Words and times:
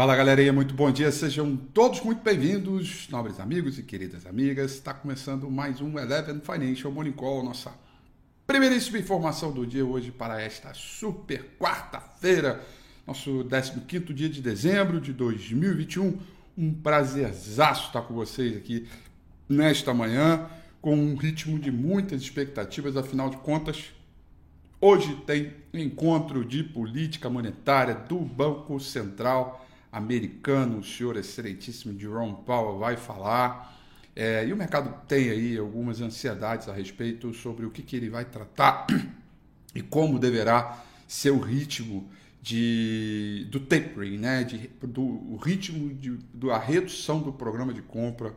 Fala 0.00 0.16
galerinha, 0.16 0.50
muito 0.50 0.72
bom 0.72 0.90
dia, 0.90 1.12
sejam 1.12 1.54
todos 1.54 2.00
muito 2.00 2.22
bem-vindos, 2.22 3.06
nobres 3.10 3.38
amigos 3.38 3.78
e 3.78 3.82
queridas 3.82 4.24
amigas. 4.24 4.72
Está 4.72 4.94
começando 4.94 5.50
mais 5.50 5.82
um 5.82 5.98
Eleven 5.98 6.40
Financial 6.40 6.90
Morning 6.90 7.12
Call, 7.12 7.44
nossa 7.44 7.70
primeiríssima 8.46 8.96
informação 8.96 9.52
do 9.52 9.66
dia 9.66 9.84
hoje 9.84 10.10
para 10.10 10.40
esta 10.40 10.72
super 10.72 11.44
quarta-feira, 11.60 12.64
nosso 13.06 13.44
15 13.86 14.14
dia 14.14 14.30
de 14.30 14.40
dezembro 14.40 15.02
de 15.02 15.12
2021. 15.12 16.18
Um 16.56 16.72
prazerzaço 16.72 17.88
estar 17.88 18.00
com 18.00 18.14
vocês 18.14 18.56
aqui 18.56 18.88
nesta 19.46 19.92
manhã, 19.92 20.48
com 20.80 20.96
um 20.96 21.14
ritmo 21.14 21.58
de 21.58 21.70
muitas 21.70 22.22
expectativas, 22.22 22.96
afinal 22.96 23.28
de 23.28 23.36
contas, 23.36 23.92
hoje 24.80 25.14
tem 25.26 25.52
encontro 25.74 26.42
de 26.42 26.64
política 26.64 27.28
monetária 27.28 27.94
do 27.94 28.18
Banco 28.18 28.80
Central 28.80 29.66
americano, 29.92 30.78
o 30.78 30.84
senhor 30.84 31.16
excelentíssimo 31.16 31.98
Jerome 31.98 32.36
Powell 32.44 32.78
vai 32.78 32.96
falar. 32.96 33.78
É, 34.14 34.46
e 34.46 34.52
o 34.52 34.56
mercado 34.56 35.06
tem 35.06 35.30
aí 35.30 35.58
algumas 35.58 36.00
ansiedades 36.00 36.68
a 36.68 36.72
respeito 36.72 37.32
sobre 37.32 37.64
o 37.64 37.70
que, 37.70 37.82
que 37.82 37.96
ele 37.96 38.10
vai 38.10 38.24
tratar 38.24 38.86
e 39.74 39.82
como 39.82 40.18
deverá 40.18 40.84
ser 41.06 41.30
o 41.30 41.38
ritmo 41.38 42.08
de, 42.42 43.46
do 43.50 43.60
tapering, 43.60 44.18
né? 44.18 44.44
de, 44.44 44.68
do 44.82 45.02
o 45.02 45.36
ritmo 45.36 45.94
de, 45.94 46.18
da 46.34 46.58
redução 46.58 47.20
do 47.20 47.32
programa 47.32 47.72
de 47.72 47.82
compra 47.82 48.34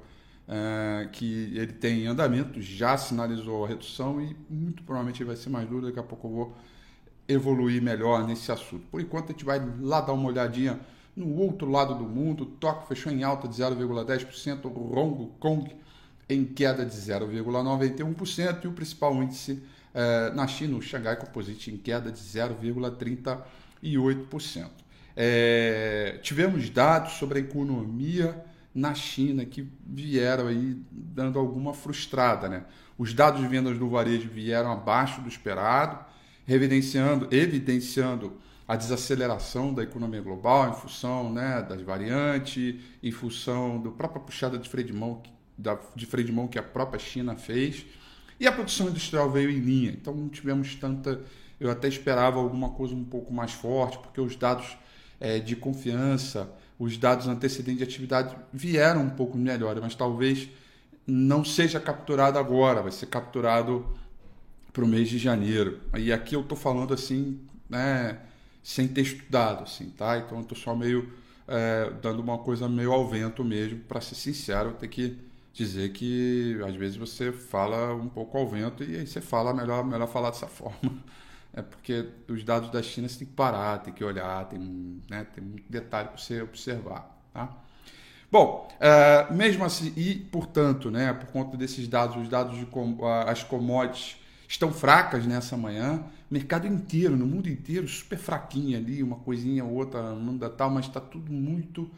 é, 0.47 1.07
que 1.11 1.53
ele 1.55 1.73
tem 1.73 2.03
em 2.03 2.07
andamento, 2.07 2.61
já 2.61 2.97
sinalizou 2.97 3.63
a 3.65 3.67
redução 3.67 4.21
e 4.21 4.35
muito 4.49 4.83
provavelmente 4.83 5.23
vai 5.23 5.35
ser 5.35 5.49
mais 5.49 5.67
duro. 5.67 5.85
Daqui 5.85 5.99
a 5.99 6.03
pouco 6.03 6.27
eu 6.27 6.31
vou 6.31 6.57
evoluir 7.27 7.81
melhor 7.81 8.25
nesse 8.27 8.51
assunto. 8.51 8.85
Por 8.91 8.99
enquanto, 8.99 9.29
a 9.29 9.31
gente 9.31 9.45
vai 9.45 9.61
lá 9.79 10.01
dar 10.01 10.13
uma 10.13 10.27
olhadinha 10.27 10.79
no 11.15 11.35
outro 11.37 11.69
lado 11.69 11.93
do 11.95 12.05
mundo, 12.05 12.45
Tóquio 12.45 12.87
fechou 12.87 13.11
em 13.11 13.23
alta 13.23 13.47
de 13.47 13.55
0,10%, 13.55 14.65
Hong 14.65 15.31
Kong 15.39 15.69
em 16.27 16.43
queda 16.45 16.83
de 16.85 16.95
0,91% 16.95 18.63
e 18.63 18.67
o 18.67 18.71
principal 18.71 19.13
índice 19.21 19.61
eh, 19.93 20.31
na 20.33 20.47
China, 20.47 20.77
o 20.77 20.81
Xangai 20.81 21.15
Composite, 21.15 21.71
em 21.71 21.77
queda 21.77 22.11
de 22.11 22.19
0,38%. 22.19 24.69
É, 25.15 26.17
tivemos 26.23 26.67
dados 26.71 27.13
sobre 27.13 27.37
a 27.37 27.41
economia 27.41 28.43
na 28.73 28.95
China 28.95 29.45
que 29.45 29.69
vieram 29.85 30.47
aí 30.47 30.75
dando 30.91 31.37
alguma 31.37 31.71
frustrada. 31.73 32.49
Né? 32.49 32.63
Os 32.97 33.13
dados 33.13 33.39
de 33.39 33.47
vendas 33.47 33.77
do 33.77 33.87
varejo 33.87 34.27
vieram 34.29 34.71
abaixo 34.71 35.21
do 35.21 35.29
esperado, 35.29 36.03
evidenciando, 36.47 37.27
evidenciando 37.31 38.41
a 38.67 38.75
desaceleração 38.75 39.73
da 39.73 39.83
economia 39.83 40.21
global 40.21 40.69
em 40.69 40.73
função 40.73 41.31
né, 41.31 41.61
das 41.67 41.81
variantes, 41.81 42.75
em 43.01 43.11
função 43.11 43.81
da 43.81 43.91
própria 43.91 44.21
puxada 44.21 44.57
de 44.57 44.69
freio 44.69 44.87
de 44.87 44.93
mão, 44.93 45.21
da, 45.57 45.77
de 45.95 46.05
freio 46.05 46.25
de 46.25 46.31
mão 46.31 46.47
que 46.47 46.57
a 46.57 46.63
própria 46.63 46.99
China 46.99 47.35
fez. 47.35 47.85
E 48.39 48.47
a 48.47 48.51
produção 48.51 48.89
industrial 48.89 49.29
veio 49.29 49.49
em 49.49 49.59
linha. 49.59 49.91
Então 49.91 50.13
não 50.13 50.29
tivemos 50.29 50.75
tanta. 50.75 51.21
Eu 51.59 51.69
até 51.69 51.87
esperava 51.87 52.39
alguma 52.39 52.69
coisa 52.69 52.95
um 52.95 53.03
pouco 53.03 53.33
mais 53.33 53.51
forte, 53.51 53.97
porque 53.99 54.19
os 54.19 54.35
dados 54.35 54.77
é, 55.19 55.39
de 55.39 55.55
confiança, 55.55 56.49
os 56.79 56.97
dados 56.97 57.27
antecedentes 57.27 57.77
de 57.77 57.83
atividade 57.83 58.35
vieram 58.51 59.03
um 59.03 59.09
pouco 59.09 59.37
melhor, 59.37 59.79
mas 59.79 59.95
talvez 59.95 60.49
não 61.05 61.43
seja 61.43 61.79
capturado 61.79 62.37
agora, 62.39 62.81
vai 62.81 62.91
ser 62.91 63.05
capturado 63.05 63.85
para 64.71 64.83
o 64.83 64.87
mês 64.87 65.09
de 65.09 65.17
janeiro. 65.17 65.79
E 65.97 66.11
aqui 66.11 66.35
eu 66.35 66.41
estou 66.41 66.57
falando 66.57 66.93
assim, 66.93 67.39
né? 67.69 68.19
Sem 68.63 68.87
ter 68.87 69.01
estudado, 69.01 69.63
assim, 69.63 69.89
tá? 69.91 70.17
Então 70.17 70.39
eu 70.39 70.45
tô 70.45 70.55
só 70.55 70.75
meio 70.75 71.11
é, 71.47 71.91
dando 72.01 72.21
uma 72.21 72.37
coisa 72.37 72.69
meio 72.69 72.91
ao 72.93 73.07
vento 73.07 73.43
mesmo, 73.43 73.79
para 73.81 74.01
ser 74.01 74.15
sincero, 74.15 74.69
eu 74.69 74.73
tenho 74.73 74.91
que 74.91 75.17
dizer 75.53 75.91
que 75.91 76.59
às 76.65 76.75
vezes 76.75 76.97
você 76.97 77.31
fala 77.31 77.93
um 77.93 78.09
pouco 78.09 78.37
ao 78.37 78.47
vento 78.47 78.83
e 78.83 78.97
aí 78.97 79.05
você 79.07 79.21
fala 79.21 79.53
melhor, 79.53 79.83
melhor 79.85 80.07
falar 80.07 80.31
dessa 80.31 80.47
forma. 80.47 81.03
É 81.53 81.61
porque 81.61 82.09
os 82.27 82.43
dados 82.43 82.71
da 82.71 82.81
China 82.81 83.07
você 83.07 83.19
tem 83.19 83.27
que 83.27 83.33
parar, 83.33 83.77
tem 83.79 83.93
que 83.93 84.03
olhar, 84.03 84.45
tem, 84.49 84.59
né, 85.09 85.25
tem 85.35 85.43
muito 85.43 85.71
detalhe 85.71 86.07
para 86.09 86.17
você 86.17 86.41
observar, 86.41 87.15
tá? 87.31 87.55
Bom, 88.31 88.67
é, 88.79 89.31
mesmo 89.31 89.63
assim, 89.63 89.93
e 89.95 90.15
portanto, 90.15 90.89
né, 90.89 91.13
por 91.13 91.27
conta 91.27 91.55
desses 91.55 91.87
dados, 91.87 92.17
os 92.17 92.27
dados 92.27 92.57
de 92.57 92.67
as 93.27 93.43
commodities 93.43 94.17
estão 94.47 94.71
fracas 94.71 95.25
nessa 95.25 95.57
manhã. 95.57 96.03
Mercado 96.29 96.67
inteiro, 96.67 97.15
no 97.15 97.25
mundo 97.25 97.47
inteiro, 97.47 97.87
super 97.87 98.17
fraquinho 98.17 98.77
ali, 98.77 99.03
uma 99.03 99.17
coisinha 99.17 99.63
ou 99.63 99.73
outra, 99.73 100.01
mundo 100.13 100.49
tal, 100.49 100.69
mas 100.69 100.85
está 100.85 100.99
tudo 100.99 101.31
muito 101.31 101.89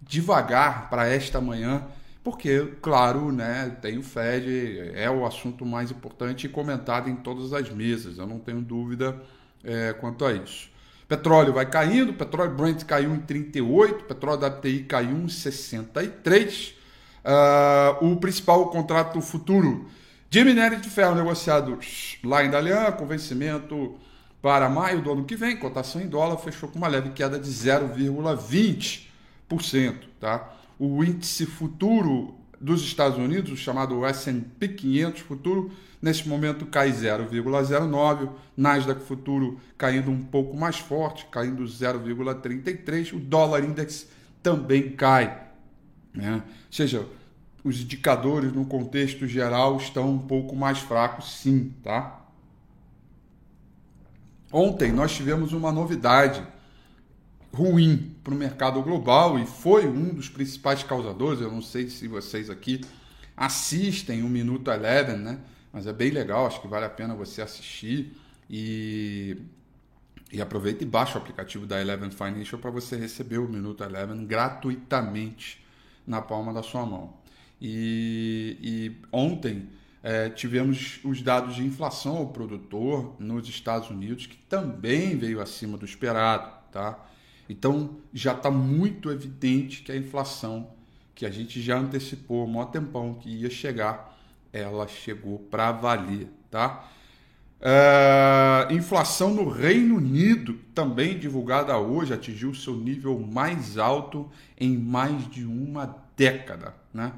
devagar 0.00 0.90
para 0.90 1.06
esta 1.06 1.40
manhã, 1.40 1.86
porque, 2.24 2.74
claro, 2.80 3.30
né, 3.30 3.76
tem 3.80 3.98
o 3.98 4.02
Fed, 4.02 4.92
é 4.94 5.10
o 5.10 5.24
assunto 5.24 5.64
mais 5.64 5.90
importante 5.90 6.46
e 6.46 6.48
comentado 6.48 7.08
em 7.08 7.16
todas 7.16 7.52
as 7.52 7.70
mesas, 7.70 8.18
eu 8.18 8.26
não 8.26 8.38
tenho 8.38 8.60
dúvida 8.60 9.20
é, 9.62 9.92
quanto 9.92 10.24
a 10.24 10.32
isso. 10.32 10.70
Petróleo 11.08 11.52
vai 11.52 11.66
caindo, 11.66 12.14
petróleo 12.14 12.54
Brent 12.54 12.84
caiu 12.84 13.14
em 13.14 13.20
38, 13.20 14.04
petróleo 14.04 14.46
WTI 14.46 14.84
caiu 14.84 15.18
em 15.18 15.28
63. 15.28 16.68
Uh, 16.68 16.74
ah, 17.24 17.98
o 18.00 18.16
principal 18.16 18.70
contrato 18.70 19.20
futuro 19.20 19.88
de 20.32 20.44
minério 20.44 20.80
de 20.80 20.88
ferro 20.88 21.14
negociado 21.14 21.78
lá 22.24 22.42
em 22.42 22.48
Dalian, 22.48 22.90
com 22.92 23.04
vencimento 23.04 23.98
para 24.40 24.66
maio 24.66 25.02
do 25.02 25.12
ano 25.12 25.26
que 25.26 25.36
vem, 25.36 25.58
cotação 25.58 26.00
em 26.00 26.06
dólar 26.06 26.38
fechou 26.38 26.70
com 26.70 26.78
uma 26.78 26.88
leve 26.88 27.10
queda 27.10 27.38
de 27.38 27.50
0,20%. 27.50 29.94
Tá? 30.18 30.56
O 30.78 31.04
índice 31.04 31.44
futuro 31.44 32.34
dos 32.58 32.82
Estados 32.82 33.18
Unidos, 33.18 33.52
o 33.52 33.58
chamado 33.58 34.06
S&P 34.06 34.68
500 34.68 35.20
futuro, 35.20 35.70
nesse 36.00 36.26
momento 36.26 36.64
cai 36.64 36.90
0,09, 36.90 38.30
Nasdaq 38.56 39.02
futuro 39.02 39.60
caindo 39.76 40.10
um 40.10 40.22
pouco 40.22 40.56
mais 40.56 40.78
forte, 40.78 41.26
caindo 41.30 41.62
0,33, 41.62 43.12
o 43.12 43.20
dólar 43.20 43.64
index 43.64 44.08
também 44.42 44.92
cai. 44.92 45.42
Né? 46.14 46.36
Ou 46.36 46.42
seja, 46.70 47.06
os 47.64 47.80
indicadores 47.80 48.52
no 48.52 48.64
contexto 48.64 49.26
geral 49.26 49.76
estão 49.76 50.10
um 50.10 50.18
pouco 50.18 50.56
mais 50.56 50.78
fracos, 50.78 51.38
sim, 51.38 51.72
tá? 51.82 52.20
Ontem 54.52 54.92
nós 54.92 55.14
tivemos 55.14 55.52
uma 55.52 55.72
novidade 55.72 56.46
ruim 57.54 58.14
para 58.24 58.34
o 58.34 58.36
mercado 58.36 58.82
global 58.82 59.38
e 59.38 59.46
foi 59.46 59.86
um 59.86 60.14
dos 60.14 60.28
principais 60.28 60.82
causadores. 60.82 61.40
Eu 61.40 61.50
não 61.50 61.62
sei 61.62 61.88
se 61.88 62.08
vocês 62.08 62.50
aqui 62.50 62.80
assistem 63.36 64.22
o 64.22 64.28
Minuto 64.28 64.70
Eleven, 64.70 65.16
né? 65.16 65.38
Mas 65.72 65.86
é 65.86 65.92
bem 65.92 66.10
legal, 66.10 66.46
acho 66.46 66.60
que 66.60 66.68
vale 66.68 66.84
a 66.84 66.90
pena 66.90 67.14
você 67.14 67.40
assistir 67.40 68.14
e, 68.48 69.38
e 70.30 70.42
aproveita 70.42 70.82
e 70.82 70.86
baixa 70.86 71.18
o 71.18 71.22
aplicativo 71.22 71.64
da 71.64 71.80
Eleven 71.80 72.10
Financial 72.10 72.60
para 72.60 72.70
você 72.70 72.96
receber 72.96 73.38
o 73.38 73.48
Minuto 73.48 73.82
Eleven 73.82 74.26
gratuitamente 74.26 75.64
na 76.06 76.20
palma 76.20 76.52
da 76.52 76.62
sua 76.62 76.84
mão. 76.84 77.21
E, 77.64 78.58
e 78.60 78.96
ontem 79.12 79.68
é, 80.02 80.28
tivemos 80.28 80.98
os 81.04 81.22
dados 81.22 81.54
de 81.54 81.64
inflação 81.64 82.16
ao 82.16 82.26
produtor 82.26 83.14
nos 83.20 83.48
Estados 83.48 83.88
Unidos, 83.88 84.26
que 84.26 84.36
também 84.36 85.16
veio 85.16 85.40
acima 85.40 85.78
do 85.78 85.84
esperado. 85.84 86.52
Tá? 86.72 86.98
Então 87.48 87.98
já 88.12 88.32
está 88.32 88.50
muito 88.50 89.12
evidente 89.12 89.82
que 89.82 89.92
a 89.92 89.96
inflação, 89.96 90.70
que 91.14 91.24
a 91.24 91.30
gente 91.30 91.62
já 91.62 91.78
antecipou 91.78 92.42
há 92.42 92.64
um 92.64 92.66
tempão 92.66 93.14
que 93.14 93.28
ia 93.30 93.48
chegar, 93.48 94.18
ela 94.52 94.88
chegou 94.88 95.38
para 95.38 95.70
valer. 95.70 96.26
Tá? 96.50 96.90
É, 97.60 98.66
inflação 98.72 99.32
no 99.32 99.48
Reino 99.48 99.98
Unido, 99.98 100.54
também 100.74 101.16
divulgada 101.16 101.78
hoje, 101.78 102.12
atingiu 102.12 102.52
seu 102.54 102.74
nível 102.74 103.20
mais 103.20 103.78
alto 103.78 104.28
em 104.58 104.76
mais 104.76 105.30
de 105.30 105.44
uma 105.44 105.96
década. 106.16 106.74
Né? 106.92 107.12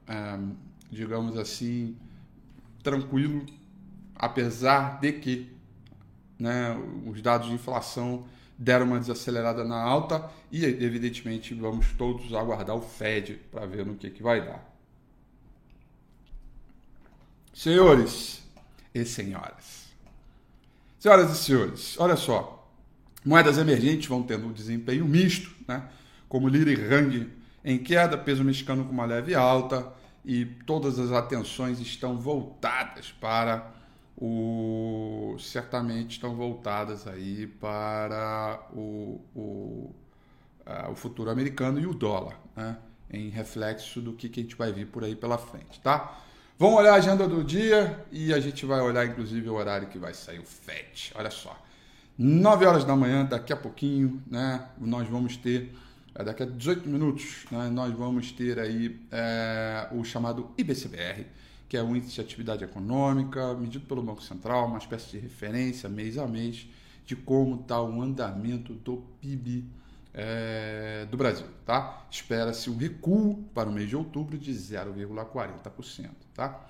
é, 0.05 0.37
digamos 0.91 1.37
assim, 1.37 1.95
tranquilo, 2.83 3.45
apesar 4.15 4.99
de 4.99 5.13
que 5.13 5.57
né, 6.39 6.75
os 7.05 7.21
dados 7.21 7.47
de 7.47 7.53
inflação 7.53 8.25
deram 8.57 8.85
uma 8.85 8.99
desacelerada 8.99 9.63
na 9.63 9.81
alta 9.81 10.29
e, 10.51 10.65
evidentemente, 10.65 11.53
vamos 11.53 11.93
todos 11.93 12.33
aguardar 12.33 12.75
o 12.75 12.81
Fed 12.81 13.39
para 13.51 13.65
ver 13.65 13.85
no 13.85 13.95
que, 13.95 14.09
que 14.09 14.23
vai 14.23 14.45
dar. 14.45 14.67
Senhores 17.53 18.41
e 18.93 19.05
senhoras, 19.05 19.87
senhoras 20.97 21.31
e 21.31 21.35
senhores, 21.35 21.99
olha 21.99 22.15
só, 22.15 22.69
moedas 23.23 23.57
emergentes 23.57 24.07
vão 24.07 24.23
tendo 24.23 24.47
um 24.47 24.53
desempenho 24.53 25.05
misto, 25.05 25.53
né? 25.67 25.87
como 26.27 26.47
lira 26.47 26.71
e 26.71 26.75
rang 26.75 27.29
em 27.63 27.77
queda, 27.77 28.17
peso 28.17 28.43
mexicano 28.43 28.85
com 28.85 28.91
uma 28.91 29.05
leve 29.05 29.35
alta 29.35 29.91
e 30.23 30.45
todas 30.45 30.99
as 30.99 31.11
atenções 31.11 31.79
estão 31.79 32.17
voltadas 32.17 33.11
para 33.11 33.73
o 34.19 35.37
certamente 35.39 36.11
estão 36.11 36.35
voltadas 36.35 37.07
aí 37.07 37.47
para 37.47 38.59
o, 38.73 39.21
o, 39.33 39.95
uh, 40.67 40.91
o 40.91 40.95
futuro 40.95 41.29
americano 41.29 41.79
e 41.79 41.87
o 41.87 41.93
dólar, 41.93 42.37
né? 42.55 42.77
em 43.09 43.29
reflexo 43.29 44.01
do 44.01 44.13
que, 44.13 44.27
que 44.27 44.41
a 44.41 44.43
gente 44.43 44.55
vai 44.55 44.71
vir 44.71 44.87
por 44.87 45.03
aí 45.03 45.15
pela 45.15 45.37
frente, 45.37 45.79
tá? 45.79 46.21
Vamos 46.59 46.77
olhar 46.77 46.91
a 46.91 46.95
agenda 46.95 47.27
do 47.27 47.43
dia 47.43 48.05
e 48.11 48.33
a 48.33 48.39
gente 48.39 48.65
vai 48.65 48.81
olhar 48.81 49.05
inclusive 49.05 49.49
o 49.49 49.53
horário 49.53 49.87
que 49.87 49.97
vai 49.97 50.13
sair 50.13 50.39
o 50.39 50.45
FED. 50.45 51.13
Olha 51.15 51.31
só. 51.31 51.57
9 52.17 52.65
horas 52.65 52.83
da 52.83 52.97
manhã, 52.97 53.23
daqui 53.23 53.53
a 53.53 53.55
pouquinho, 53.55 54.21
né? 54.27 54.67
Nós 54.77 55.07
vamos 55.07 55.37
ter, 55.37 55.73
é, 56.13 56.21
daqui 56.21 56.43
a 56.43 56.45
18 56.45 56.87
minutos, 56.89 57.45
né, 57.49 57.69
nós 57.69 57.93
vamos 57.93 58.33
ter 58.33 58.59
aí 58.59 58.99
é, 59.09 59.87
o 59.93 60.03
chamado 60.03 60.51
IBCBR, 60.57 61.25
que 61.69 61.77
é 61.77 61.83
o 61.83 61.95
Índice 61.95 62.15
de 62.15 62.21
Atividade 62.21 62.63
Econômica, 62.63 63.53
medido 63.53 63.85
pelo 63.85 64.01
Banco 64.01 64.23
Central, 64.23 64.65
uma 64.65 64.79
espécie 64.79 65.11
de 65.11 65.19
referência 65.19 65.87
mês 65.87 66.17
a 66.17 66.27
mês 66.27 66.67
de 67.05 67.15
como 67.15 67.61
está 67.61 67.79
o 67.79 68.01
andamento 68.01 68.73
do 68.73 69.03
PIB 69.21 69.65
é, 70.13 71.07
do 71.09 71.15
Brasil. 71.15 71.45
Tá? 71.65 72.05
Espera-se 72.09 72.71
um 72.71 72.75
recuo 72.75 73.43
para 73.53 73.69
o 73.69 73.71
mês 73.71 73.87
de 73.87 73.95
outubro 73.95 74.35
de 74.35 74.51
0,40%. 74.51 76.09
Tá? 76.33 76.65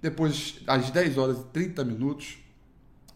Depois, 0.00 0.60
às 0.68 0.88
10 0.88 1.18
horas 1.18 1.40
e 1.40 1.44
30 1.46 1.84
minutos, 1.84 2.38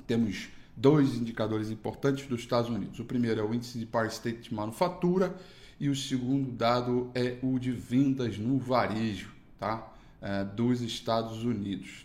temos 0.09 0.49
dois 0.77 1.15
indicadores 1.15 1.71
importantes 1.71 2.27
dos 2.27 2.41
Estados 2.41 2.69
Unidos. 2.69 2.99
O 2.99 3.05
primeiro 3.05 3.41
é 3.41 3.45
o 3.45 3.55
índice 3.55 3.79
de 3.79 3.87
Par 3.87 4.07
State 4.07 4.49
de 4.49 4.55
manufatura 4.55 5.37
e 5.79 5.89
o 5.89 5.95
segundo 5.95 6.51
dado 6.51 7.13
é 7.15 7.39
o 7.43 7.61
de 7.61 7.71
vendas 7.71 8.37
no 8.39 8.59
varejo 8.59 9.39
tá? 9.59 9.93
É, 10.21 10.43
dos 10.43 10.81
Estados 10.81 11.45
Unidos. 11.45 12.05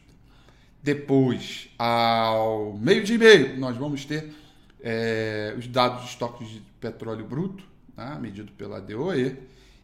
Depois, 0.84 1.70
ao 1.80 2.74
meio-dia 2.78 3.16
e 3.16 3.18
meio, 3.18 3.58
nós 3.58 3.76
vamos 3.76 4.06
ter 4.06 4.32
é, 4.82 5.56
os 5.58 5.66
dados 5.66 6.04
de 6.04 6.10
estoques 6.10 6.48
de 6.48 6.62
petróleo 6.80 7.26
bruto, 7.26 7.64
né, 7.98 8.16
medido 8.22 8.52
pela 8.52 8.80
DOE. 8.80 9.36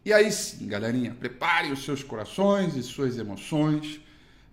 E 0.06 0.14
aí 0.14 0.32
sim, 0.32 0.68
galerinha, 0.68 1.12
prepare 1.12 1.72
os 1.72 1.84
seus 1.84 2.04
corações 2.04 2.76
e 2.76 2.84
suas 2.84 3.18
emoções, 3.18 4.00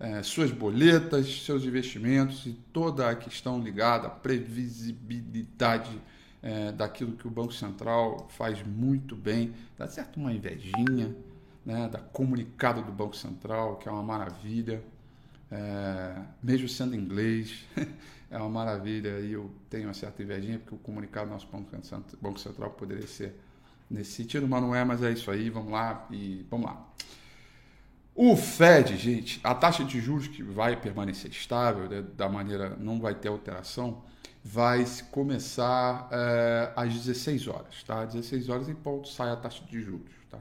é, 0.00 0.22
suas 0.22 0.50
boletas, 0.50 1.42
seus 1.44 1.64
investimentos 1.64 2.46
e 2.46 2.52
toda 2.72 3.10
a 3.10 3.14
questão 3.14 3.60
ligada 3.60 4.06
à 4.06 4.10
previsibilidade 4.10 6.00
é, 6.42 6.72
daquilo 6.72 7.12
que 7.12 7.26
o 7.26 7.30
Banco 7.30 7.52
Central 7.52 8.26
faz 8.30 8.66
muito 8.66 9.14
bem. 9.14 9.52
Dá 9.76 9.86
certo 9.86 10.18
uma 10.18 10.32
invejinha 10.32 11.14
né, 11.66 11.88
da 11.88 11.98
comunicado 11.98 12.80
do 12.80 12.92
Banco 12.92 13.16
Central, 13.16 13.76
que 13.76 13.88
é 13.88 13.92
uma 13.92 14.02
maravilha, 14.02 14.80
é, 15.50 16.22
mesmo 16.42 16.68
sendo 16.68 16.94
inglês. 16.94 17.64
é 18.30 18.38
uma 18.38 18.48
maravilha 18.48 19.20
e 19.20 19.32
eu 19.32 19.50
tenho 19.68 19.88
uma 19.88 19.94
certa 19.94 20.22
invejinha, 20.22 20.58
porque 20.58 20.74
o 20.74 20.78
comunicado 20.78 21.26
do 21.26 21.32
nosso 21.32 21.48
Banco 22.20 22.38
Central 22.38 22.70
poderia 22.70 23.06
ser 23.06 23.34
nesse 23.90 24.12
sentido, 24.12 24.48
mas 24.48 24.62
não 24.62 24.74
é, 24.74 24.84
mas 24.84 25.02
é 25.02 25.12
isso 25.12 25.30
aí, 25.30 25.50
vamos 25.50 25.72
lá 25.72 26.06
e 26.10 26.44
vamos 26.50 26.66
lá. 26.66 26.86
O 28.14 28.34
Fed, 28.34 28.96
gente, 28.96 29.40
a 29.44 29.54
taxa 29.54 29.84
de 29.84 30.00
juros 30.00 30.26
que 30.26 30.42
vai 30.42 30.74
permanecer 30.74 31.30
estável, 31.30 31.88
né, 31.88 32.02
da 32.16 32.28
maneira 32.28 32.74
não 32.80 32.98
vai 32.98 33.14
ter 33.14 33.28
alteração, 33.28 34.02
vai 34.42 34.84
começar 35.10 36.08
é, 36.10 36.72
às 36.74 36.94
16 36.94 37.46
horas, 37.48 37.82
tá? 37.82 38.02
Às 38.02 38.14
16 38.14 38.48
horas 38.48 38.68
em 38.68 38.74
ponto 38.74 39.08
sai 39.08 39.30
a 39.30 39.36
taxa 39.36 39.62
de 39.64 39.82
juros, 39.82 40.10
tá? 40.30 40.38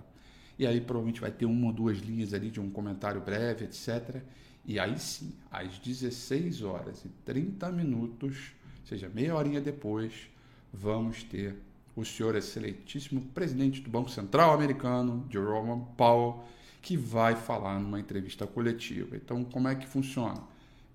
E 0.57 0.65
aí 0.65 0.79
provavelmente 0.79 1.21
vai 1.21 1.31
ter 1.31 1.45
uma 1.45 1.67
ou 1.67 1.73
duas 1.73 1.99
linhas 1.99 2.33
ali 2.33 2.49
de 2.49 2.59
um 2.59 2.69
comentário 2.69 3.19
breve, 3.21 3.65
etc. 3.65 4.21
E 4.65 4.79
aí 4.79 4.97
sim, 4.97 5.33
às 5.51 5.77
16 5.79 6.61
horas 6.61 7.03
e 7.05 7.09
30 7.25 7.71
minutos, 7.71 8.53
ou 8.81 8.87
seja, 8.87 9.09
meia 9.13 9.35
horinha 9.35 9.61
depois, 9.61 10.29
vamos 10.73 11.23
ter 11.23 11.55
o 11.95 12.03
senhor 12.03 12.35
excelentíssimo 12.35 13.21
presidente 13.33 13.81
do 13.81 13.89
Banco 13.89 14.09
Central 14.09 14.53
americano, 14.53 15.25
Jerome 15.29 15.85
Powell, 15.95 16.43
que 16.81 16.97
vai 16.97 17.35
falar 17.35 17.79
numa 17.79 17.99
entrevista 17.99 18.45
coletiva. 18.45 19.15
Então, 19.15 19.43
como 19.43 19.67
é 19.67 19.75
que 19.75 19.87
funciona? 19.87 20.41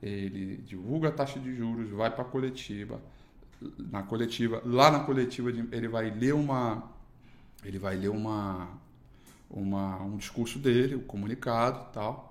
Ele 0.03 0.59
divulga 0.59 1.09
a 1.09 1.13
taxa 1.13 1.39
de 1.39 1.55
juros, 1.55 1.91
vai 1.91 2.11
para 2.11 2.23
a 2.23 2.25
coletiva, 2.25 3.01
na 3.79 4.03
coletiva, 4.03 4.63
lá 4.65 4.91
na 4.91 5.01
coletiva 5.01 5.51
ele 5.51 5.89
vai 5.89 6.11
ler 6.11 6.35
uma 6.35 6.91
ele 7.65 7.79
vai 7.79 7.95
ler 7.97 8.09
uma, 8.09 8.69
uma 9.51 10.03
um 10.03 10.17
discurso 10.17 10.59
dele, 10.59 10.95
o 10.95 11.01
um 11.01 11.03
comunicado, 11.03 11.93
tal 11.93 12.31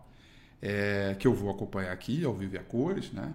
é, 0.62 1.16
que 1.18 1.28
eu 1.28 1.34
vou 1.34 1.50
acompanhar 1.50 1.92
aqui 1.92 2.24
ao 2.24 2.34
vivo 2.34 2.58
a 2.58 2.64
cores, 2.64 3.12
né? 3.12 3.34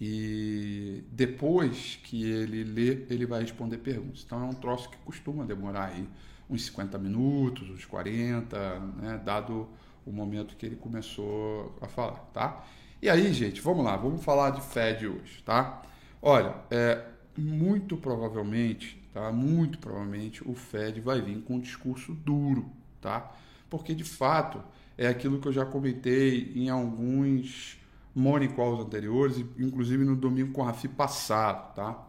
E 0.00 1.04
depois 1.12 1.98
que 2.04 2.24
ele 2.24 2.64
lê, 2.64 3.04
ele 3.10 3.26
vai 3.26 3.42
responder 3.42 3.78
perguntas. 3.78 4.22
Então 4.24 4.40
é 4.40 4.44
um 4.44 4.54
troço 4.54 4.88
que 4.88 4.96
costuma 4.98 5.44
demorar 5.44 5.86
aí 5.88 6.08
uns 6.48 6.64
50 6.66 6.98
minutos, 6.98 7.68
uns 7.68 7.84
40, 7.84 8.78
né? 8.96 9.20
dado 9.22 9.68
o 10.06 10.10
momento 10.10 10.56
que 10.56 10.64
ele 10.64 10.76
começou 10.76 11.76
a 11.82 11.86
falar, 11.86 12.18
tá? 12.32 12.64
E 13.02 13.10
aí, 13.10 13.32
gente, 13.32 13.60
vamos 13.60 13.84
lá, 13.84 13.96
vamos 13.96 14.24
falar 14.24 14.50
de 14.50 14.62
Fed 14.62 15.06
hoje, 15.06 15.42
tá? 15.44 15.82
Olha, 16.22 16.54
é, 16.70 17.04
muito 17.36 17.96
provavelmente, 17.96 19.02
tá? 19.12 19.30
Muito 19.30 19.78
provavelmente 19.78 20.46
o 20.48 20.54
Fed 20.54 20.98
vai 21.00 21.20
vir 21.20 21.42
com 21.42 21.56
um 21.56 21.60
discurso 21.60 22.14
duro, 22.14 22.70
tá? 23.00 23.32
Porque 23.68 23.94
de 23.94 24.04
fato 24.04 24.62
é 24.96 25.06
aquilo 25.06 25.40
que 25.40 25.48
eu 25.48 25.52
já 25.52 25.64
comentei 25.64 26.52
em 26.54 26.68
alguns 26.68 27.78
morning 28.14 28.48
calls 28.48 28.80
anteriores, 28.80 29.38
inclusive 29.58 30.04
no 30.04 30.16
domingo 30.16 30.52
com 30.52 30.62
a 30.62 30.66
Rafi 30.66 30.88
passado, 30.88 31.74
tá? 31.74 32.06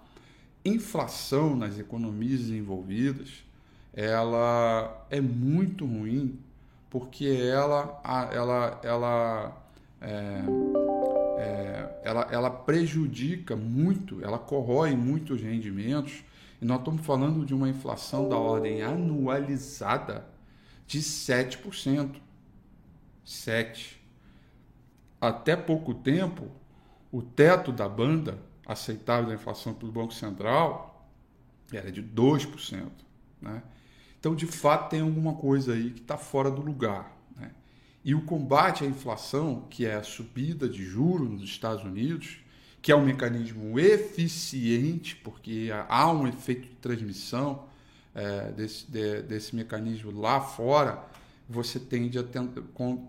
Inflação 0.64 1.56
nas 1.56 1.80
economias 1.80 2.50
envolvidas, 2.50 3.44
ela 3.94 5.06
é 5.10 5.20
muito 5.20 5.86
ruim 5.86 6.40
porque 6.90 7.26
ela, 7.26 8.02
ela, 8.34 8.82
ela, 8.84 9.58
é, 10.02 10.42
é, 11.38 12.02
ela, 12.04 12.28
ela 12.30 12.50
prejudica 12.50 13.56
muito, 13.56 14.22
ela 14.22 14.38
corrói 14.38 14.94
muitos 14.94 15.42
rendimentos. 15.42 16.22
E 16.62 16.66
nós 16.66 16.80
estamos 16.80 17.06
falando 17.06 17.46
de 17.46 17.56
uma 17.56 17.70
inflação 17.70 18.28
da 18.28 18.36
ordem 18.36 18.84
anualizada 18.84 20.26
de 20.92 21.00
7%. 21.00 22.18
7. 23.24 23.98
Até 25.22 25.56
pouco 25.56 25.94
tempo, 25.94 26.52
o 27.10 27.22
teto 27.22 27.72
da 27.72 27.88
banda 27.88 28.38
aceitável 28.66 29.30
da 29.30 29.36
inflação 29.36 29.74
pelo 29.74 29.90
Banco 29.90 30.14
Central 30.14 31.10
era 31.72 31.90
de 31.90 32.04
2%. 32.04 32.90
Né? 33.42 33.64
Então, 34.20 34.36
de 34.36 34.46
fato, 34.46 34.90
tem 34.90 35.00
alguma 35.00 35.34
coisa 35.36 35.74
aí 35.74 35.92
que 35.92 36.02
está 36.02 36.18
fora 36.18 36.52
do 36.52 36.62
lugar. 36.62 37.16
Né? 37.38 37.52
E 38.04 38.14
o 38.14 38.24
combate 38.24 38.84
à 38.84 38.88
inflação, 38.88 39.68
que 39.70 39.86
é 39.86 39.96
a 39.96 40.04
subida 40.04 40.68
de 40.68 40.84
juros 40.84 41.30
nos 41.30 41.44
Estados 41.44 41.86
Unidos, 41.86 42.40
que 42.82 42.92
é 42.92 42.96
um 42.98 43.06
mecanismo 43.06 43.80
eficiente, 43.80 45.16
porque 45.16 45.70
há 45.88 46.12
um 46.12 46.28
efeito 46.28 46.68
de 46.68 46.76
transmissão 46.76 47.71
é, 48.14 48.52
desse, 48.52 48.90
de, 48.90 49.22
desse 49.24 49.56
mecanismo 49.56 50.12
lá 50.12 50.42
fora, 50.42 51.04
você 51.50 51.80
tende 51.80 52.18
a 52.18 52.24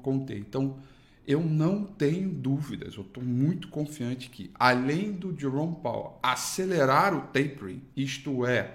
conter. 0.02 0.38
Então, 0.38 0.78
eu 1.26 1.40
não 1.40 1.84
tenho 1.84 2.28
dúvidas, 2.28 2.96
eu 2.96 3.02
estou 3.02 3.22
muito 3.22 3.68
confiante 3.68 4.28
que, 4.28 4.50
além 4.54 5.12
do 5.12 5.38
Jerome 5.38 5.76
Powell 5.76 6.18
acelerar 6.22 7.14
o 7.14 7.22
tapering, 7.28 7.82
isto 7.96 8.44
é, 8.44 8.74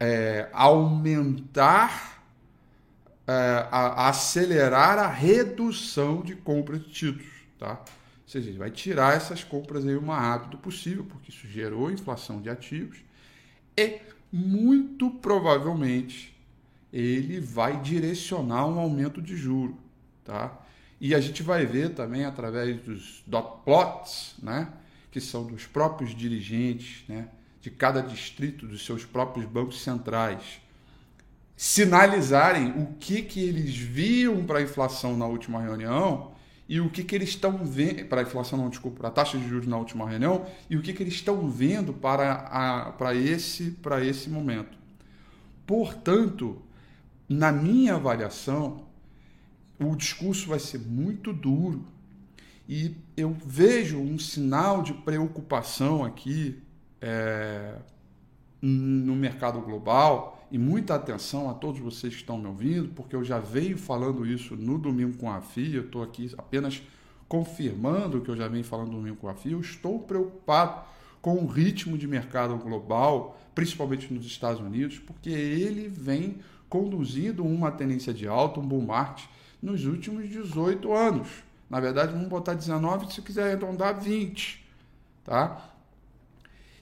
é 0.00 0.48
aumentar 0.52 2.24
é, 3.26 3.68
a, 3.70 4.08
acelerar 4.08 4.98
a 4.98 5.08
redução 5.08 6.22
de 6.22 6.34
compra 6.34 6.78
de 6.78 6.88
títulos, 6.88 7.32
tá? 7.58 7.72
Ou 7.72 8.30
seja, 8.30 8.48
ele 8.48 8.58
vai 8.58 8.70
tirar 8.70 9.14
essas 9.14 9.44
compras 9.44 9.86
aí 9.86 9.96
o 9.96 10.02
mais 10.02 10.22
rápido 10.22 10.56
possível, 10.58 11.04
porque 11.04 11.30
isso 11.30 11.46
gerou 11.46 11.90
inflação 11.90 12.40
de 12.40 12.48
ativos 12.48 12.98
e 13.76 14.00
muito 14.32 15.10
provavelmente 15.10 16.36
ele 16.92 17.40
vai 17.40 17.80
direcionar 17.80 18.66
um 18.66 18.78
aumento 18.78 19.20
de 19.20 19.36
juro, 19.36 19.76
tá? 20.24 20.58
E 21.00 21.14
a 21.14 21.20
gente 21.20 21.42
vai 21.42 21.64
ver 21.64 21.94
também 21.94 22.24
através 22.24 22.80
dos 22.80 23.22
dot 23.26 23.62
plots, 23.64 24.34
né, 24.42 24.68
que 25.10 25.20
são 25.20 25.46
dos 25.46 25.66
próprios 25.66 26.14
dirigentes, 26.14 27.04
né, 27.08 27.28
de 27.60 27.70
cada 27.70 28.00
distrito 28.00 28.66
dos 28.66 28.84
seus 28.84 29.04
próprios 29.04 29.46
bancos 29.46 29.82
centrais, 29.82 30.60
sinalizarem 31.56 32.70
o 32.70 32.94
que, 32.98 33.22
que 33.22 33.40
eles 33.40 33.76
viam 33.76 34.44
para 34.44 34.58
a 34.58 34.62
inflação 34.62 35.16
na 35.16 35.26
última 35.26 35.60
reunião 35.60 36.32
e 36.68 36.80
o 36.80 36.90
que, 36.90 37.02
que 37.02 37.14
eles 37.14 37.30
estão 37.30 37.64
vendo 37.64 38.04
para 38.04 38.20
a 38.20 38.24
inflação, 38.24 38.58
não, 38.58 38.68
desculpa, 38.68 38.98
para 38.98 39.08
a 39.08 39.12
taxa 39.12 39.38
de 39.38 39.48
juros 39.48 39.66
na 39.66 39.78
última 39.78 40.08
reunião 40.08 40.44
e 40.68 40.76
o 40.76 40.82
que, 40.82 40.92
que 40.92 41.02
eles 41.02 41.14
estão 41.14 41.48
vendo 41.48 41.94
para, 41.94 42.32
a, 42.32 42.92
para, 42.92 43.14
esse, 43.14 43.70
para 43.70 44.04
esse 44.04 44.28
momento. 44.28 44.76
Portanto, 45.66 46.60
na 47.26 47.50
minha 47.50 47.94
avaliação, 47.94 48.86
o 49.80 49.96
discurso 49.96 50.48
vai 50.48 50.58
ser 50.58 50.78
muito 50.78 51.32
duro 51.32 51.86
e 52.68 52.94
eu 53.16 53.34
vejo 53.44 53.98
um 53.98 54.18
sinal 54.18 54.82
de 54.82 54.92
preocupação 54.92 56.04
aqui 56.04 56.62
é, 57.00 57.76
no 58.60 59.16
mercado 59.16 59.60
global 59.62 60.37
e 60.50 60.58
muita 60.58 60.94
atenção 60.94 61.50
a 61.50 61.54
todos 61.54 61.80
vocês 61.80 62.14
que 62.14 62.20
estão 62.20 62.38
me 62.38 62.46
ouvindo, 62.46 62.88
porque 62.94 63.14
eu 63.14 63.22
já 63.22 63.38
venho 63.38 63.76
falando 63.76 64.26
isso 64.26 64.56
no 64.56 64.78
domingo 64.78 65.16
com 65.18 65.30
a 65.30 65.40
FIA, 65.40 65.76
eu 65.76 65.84
estou 65.84 66.02
aqui 66.02 66.32
apenas 66.38 66.82
confirmando 67.28 68.18
o 68.18 68.20
que 68.22 68.30
eu 68.30 68.36
já 68.36 68.48
venho 68.48 68.64
falando 68.64 68.92
no 68.92 68.98
domingo 68.98 69.16
com 69.16 69.28
a 69.28 69.34
FIA, 69.34 69.52
eu 69.52 69.60
estou 69.60 69.98
preocupado 69.98 70.82
com 71.20 71.34
o 71.34 71.46
ritmo 71.46 71.98
de 71.98 72.06
mercado 72.06 72.56
global, 72.56 73.38
principalmente 73.54 74.12
nos 74.12 74.24
Estados 74.24 74.60
Unidos, 74.60 74.98
porque 74.98 75.30
ele 75.30 75.88
vem 75.88 76.38
conduzindo 76.68 77.44
uma 77.44 77.70
tendência 77.70 78.14
de 78.14 78.26
alta, 78.26 78.60
um 78.60 78.66
bull 78.66 78.82
market, 78.82 79.26
nos 79.62 79.84
últimos 79.84 80.28
18 80.28 80.92
anos. 80.92 81.28
Na 81.68 81.80
verdade, 81.80 82.12
vamos 82.12 82.28
botar 82.28 82.54
19, 82.54 83.12
se 83.12 83.20
quiser 83.20 83.44
arredondar, 83.44 84.00
20. 84.00 84.64
Tá? 85.24 85.70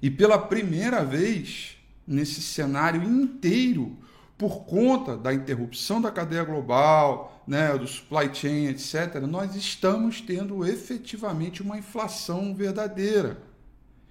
E 0.00 0.10
pela 0.10 0.38
primeira 0.38 1.04
vez, 1.04 1.75
nesse 2.06 2.40
cenário 2.40 3.02
inteiro 3.02 3.96
por 4.38 4.64
conta 4.64 5.16
da 5.16 5.32
interrupção 5.32 6.00
da 6.00 6.10
cadeia 6.10 6.44
global, 6.44 7.42
né, 7.46 7.76
do 7.76 7.86
supply 7.86 8.32
chain, 8.34 8.66
etc., 8.66 9.20
nós 9.22 9.54
estamos 9.54 10.20
tendo 10.20 10.64
efetivamente 10.66 11.62
uma 11.62 11.78
inflação 11.78 12.54
verdadeira 12.54 13.38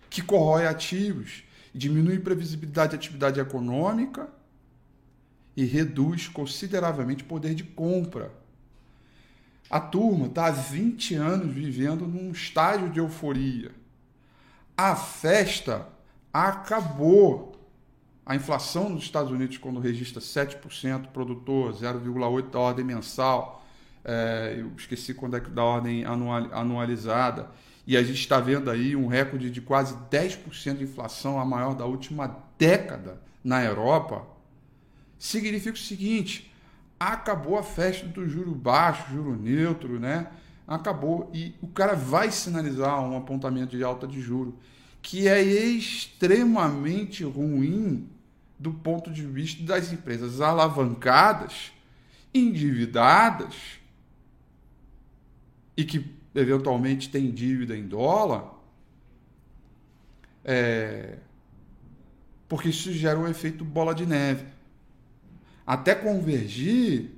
que 0.09 0.21
corrói 0.21 0.65
ativos, 0.65 1.43
diminui 1.73 2.19
previsibilidade 2.19 2.91
de 2.91 2.95
atividade 2.95 3.39
econômica 3.39 4.29
e 5.55 5.63
reduz 5.63 6.27
consideravelmente 6.27 7.23
o 7.23 7.27
poder 7.27 7.53
de 7.53 7.63
compra. 7.63 8.31
A 9.69 9.79
turma 9.79 10.27
está 10.27 10.47
há 10.47 10.51
20 10.51 11.15
anos 11.15 11.53
vivendo 11.53 12.07
num 12.07 12.31
estágio 12.31 12.89
de 12.89 12.99
euforia. 12.99 13.71
A 14.77 14.95
festa 14.95 15.87
acabou. 16.31 17.54
A 18.25 18.35
inflação 18.35 18.89
nos 18.89 19.03
Estados 19.03 19.31
Unidos, 19.31 19.57
quando 19.57 19.79
registra 19.79 20.19
7%, 20.19 21.07
produtor 21.13 21.73
0,8% 21.73 22.49
da 22.49 22.59
ordem 22.59 22.83
mensal, 22.83 23.63
é, 24.03 24.55
eu 24.57 24.71
esqueci 24.75 25.13
quando 25.13 25.37
é 25.37 25.39
que 25.39 25.49
da 25.51 25.63
ordem 25.63 26.05
anual, 26.05 26.51
anualizada, 26.51 27.51
e 27.85 27.95
a 27.95 28.01
gente 28.01 28.19
está 28.19 28.39
vendo 28.39 28.71
aí 28.71 28.95
um 28.95 29.05
recorde 29.05 29.51
de 29.51 29.61
quase 29.61 29.95
10% 30.09 30.77
de 30.77 30.85
inflação, 30.85 31.39
a 31.39 31.45
maior 31.45 31.75
da 31.75 31.85
última 31.85 32.43
década 32.57 33.21
na 33.43 33.63
Europa, 33.63 34.25
significa 35.19 35.75
o 35.75 35.79
seguinte: 35.79 36.51
acabou 36.99 37.59
a 37.59 37.63
festa 37.63 38.07
do 38.07 38.27
juro 38.27 38.55
baixo, 38.55 39.13
juro 39.13 39.35
neutro, 39.35 39.99
né? 39.99 40.31
Acabou. 40.67 41.29
E 41.31 41.53
o 41.61 41.67
cara 41.67 41.93
vai 41.93 42.31
sinalizar 42.31 42.99
um 43.07 43.15
apontamento 43.15 43.77
de 43.77 43.83
alta 43.83 44.07
de 44.07 44.19
juro, 44.19 44.57
que 44.99 45.27
é 45.27 45.39
extremamente 45.43 47.23
ruim 47.23 48.09
do 48.57 48.73
ponto 48.73 49.11
de 49.11 49.25
vista 49.25 49.63
das 49.63 49.91
empresas 49.91 50.41
alavancadas, 50.41 51.71
endividadas 52.33 53.79
e 55.75 55.83
que 55.83 56.13
eventualmente 56.33 57.09
têm 57.09 57.31
dívida 57.31 57.75
em 57.77 57.87
dólar, 57.87 58.53
é, 60.43 61.17
porque 62.47 62.69
isso 62.69 62.91
gera 62.93 63.19
um 63.19 63.27
efeito 63.27 63.65
bola 63.65 63.93
de 63.93 64.05
neve. 64.05 64.45
Até 65.65 65.95
convergir 65.95 67.11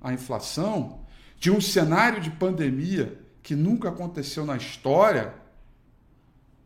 a 0.00 0.12
inflação 0.12 1.00
de 1.38 1.50
um 1.50 1.60
cenário 1.60 2.20
de 2.20 2.30
pandemia 2.30 3.18
que 3.42 3.54
nunca 3.54 3.88
aconteceu 3.88 4.44
na 4.44 4.56
história, 4.56 5.34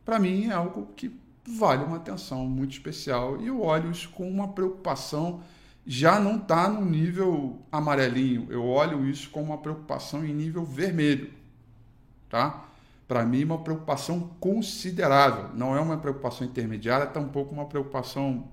para 0.04 0.18
mim 0.18 0.46
é 0.46 0.52
algo 0.52 0.92
que 0.96 1.08
vale 1.46 1.84
uma 1.84 1.96
atenção 1.96 2.46
muito 2.46 2.72
especial 2.72 3.40
e 3.40 3.46
eu 3.46 3.62
olho 3.62 3.90
isso 3.90 4.08
com 4.10 4.28
uma 4.28 4.48
preocupação. 4.48 5.42
Já 5.86 6.18
não 6.18 6.36
está 6.36 6.68
no 6.68 6.84
nível 6.84 7.58
amarelinho, 7.70 8.46
eu 8.50 8.64
olho 8.64 9.06
isso 9.06 9.28
com 9.30 9.42
uma 9.42 9.58
preocupação 9.58 10.24
em 10.24 10.32
nível 10.32 10.64
vermelho, 10.64 11.30
tá? 12.28 12.64
Para 13.06 13.26
mim, 13.26 13.44
uma 13.44 13.58
preocupação 13.58 14.30
considerável. 14.40 15.50
Não 15.54 15.76
é 15.76 15.80
uma 15.80 15.98
preocupação 15.98 16.46
intermediária, 16.46 17.06
tampouco 17.06 17.52
uma 17.52 17.66
preocupação, 17.66 18.48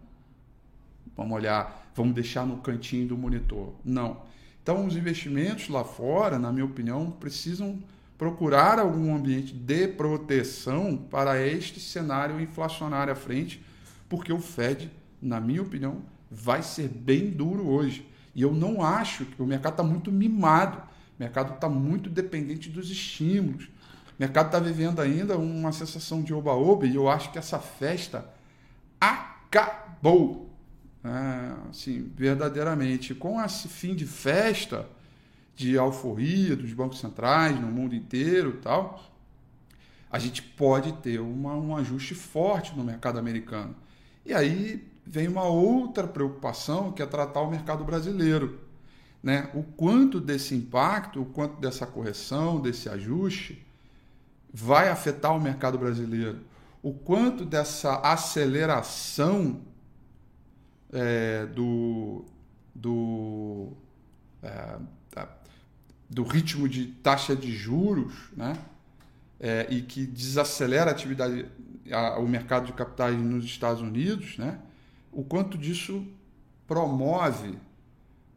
vamos 1.15 1.31
olhar, 1.31 1.89
vamos 1.95 2.13
deixar 2.13 2.45
no 2.45 2.57
cantinho 2.57 3.07
do 3.07 3.17
monitor. 3.17 3.73
Não. 3.85 4.23
Então, 4.61 4.85
os 4.85 4.97
investimentos 4.97 5.69
lá 5.69 5.85
fora, 5.85 6.37
na 6.37 6.51
minha 6.51 6.65
opinião, 6.65 7.11
precisam 7.11 7.79
procurar 8.21 8.77
algum 8.77 9.15
ambiente 9.15 9.51
de 9.51 9.87
proteção 9.87 10.95
para 10.95 11.41
este 11.41 11.79
cenário 11.79 12.39
inflacionário 12.39 13.11
à 13.11 13.15
frente, 13.15 13.65
porque 14.07 14.31
o 14.31 14.37
Fed, 14.37 14.91
na 15.19 15.41
minha 15.41 15.63
opinião, 15.63 16.03
vai 16.29 16.61
ser 16.61 16.87
bem 16.87 17.31
duro 17.31 17.67
hoje. 17.67 18.07
E 18.35 18.43
eu 18.43 18.53
não 18.53 18.83
acho 18.83 19.25
que 19.25 19.41
o 19.41 19.45
mercado 19.47 19.73
está 19.73 19.83
muito 19.83 20.11
mimado, 20.11 20.77
o 20.77 20.83
mercado 21.17 21.55
está 21.55 21.67
muito 21.67 22.11
dependente 22.11 22.69
dos 22.69 22.91
estímulos. 22.91 23.65
O 23.65 24.19
mercado 24.19 24.45
está 24.45 24.59
vivendo 24.59 24.99
ainda 24.99 25.35
uma 25.35 25.71
sensação 25.71 26.21
de 26.21 26.31
oba-oba 26.31 26.85
e 26.85 26.93
eu 26.93 27.09
acho 27.09 27.31
que 27.31 27.39
essa 27.39 27.57
festa 27.57 28.31
acabou. 28.99 30.47
É, 31.03 31.69
assim, 31.71 32.07
verdadeiramente. 32.15 33.15
Com 33.15 33.43
esse 33.43 33.67
fim 33.67 33.95
de 33.95 34.05
festa, 34.05 34.87
de 35.61 35.77
alforria 35.77 36.55
dos 36.55 36.73
bancos 36.73 36.99
centrais 36.99 37.59
no 37.59 37.67
mundo 37.67 37.93
inteiro 37.93 38.59
tal, 38.63 38.99
a 40.09 40.17
gente 40.17 40.41
pode 40.41 40.91
ter 40.93 41.19
uma, 41.19 41.53
um 41.53 41.77
ajuste 41.77 42.15
forte 42.15 42.75
no 42.75 42.83
mercado 42.83 43.19
americano. 43.19 43.75
E 44.25 44.33
aí 44.33 44.83
vem 45.05 45.27
uma 45.27 45.43
outra 45.43 46.07
preocupação 46.07 46.91
que 46.91 47.01
é 47.01 47.05
tratar 47.05 47.41
o 47.41 47.51
mercado 47.51 47.83
brasileiro. 47.83 48.59
Né? 49.21 49.51
O 49.53 49.61
quanto 49.61 50.19
desse 50.19 50.55
impacto, 50.55 51.21
o 51.21 51.25
quanto 51.25 51.61
dessa 51.61 51.85
correção, 51.85 52.59
desse 52.59 52.89
ajuste 52.89 53.63
vai 54.51 54.89
afetar 54.89 55.35
o 55.35 55.39
mercado 55.39 55.77
brasileiro. 55.77 56.39
O 56.81 56.91
quanto 56.91 57.45
dessa 57.45 57.97
aceleração 57.97 59.61
é, 60.91 61.45
do, 61.45 62.25
do 62.75 63.73
é, 64.41 64.77
do 66.11 66.23
ritmo 66.23 66.67
de 66.67 66.87
taxa 66.87 67.33
de 67.35 67.51
juros, 67.53 68.13
né? 68.35 68.57
É, 69.39 69.65
e 69.71 69.81
que 69.81 70.05
desacelera 70.05 70.91
a 70.91 70.93
atividade, 70.93 71.45
a, 71.89 72.19
o 72.19 72.27
mercado 72.27 72.67
de 72.67 72.73
capitais 72.73 73.17
nos 73.17 73.45
Estados 73.45 73.81
Unidos, 73.81 74.37
né? 74.37 74.59
O 75.11 75.23
quanto 75.23 75.57
disso 75.57 76.05
promove 76.67 77.57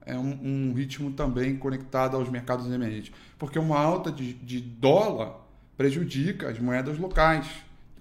é 0.07 0.17
um, 0.17 0.71
um, 0.71 0.73
ritmo 0.73 1.11
também 1.13 1.57
conectado 1.57 2.17
aos 2.17 2.29
mercados 2.29 2.71
emergentes, 2.71 3.13
porque 3.39 3.59
uma 3.59 3.79
alta 3.79 4.11
de, 4.11 4.35
de 4.35 4.61
dólar 4.61 5.41
prejudica 5.77 6.49
as 6.49 6.59
moedas 6.59 6.97
locais. 6.99 7.47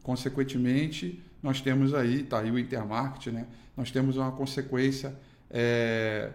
Consequentemente, 0.03 1.22
nós 1.42 1.62
temos 1.62 1.94
aí, 1.94 2.24
tá 2.24 2.39
aí 2.39 2.51
o 2.51 2.60
intermarket, 2.60 3.34
né? 3.34 3.48
Nós 3.75 3.89
temos 3.89 4.18
uma 4.18 4.32
consequência 4.32 5.15
é, 5.50 6.30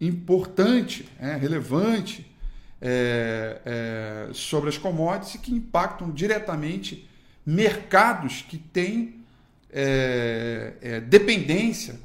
importante, 0.00 1.08
é, 1.18 1.34
relevante 1.34 2.37
é, 2.80 3.60
é, 3.64 4.32
sobre 4.32 4.68
as 4.68 4.78
commodities 4.78 5.40
que 5.40 5.52
impactam 5.52 6.10
diretamente 6.10 7.08
mercados 7.44 8.42
que 8.42 8.58
têm 8.58 9.24
é, 9.70 10.74
é, 10.80 11.00
dependência 11.00 11.98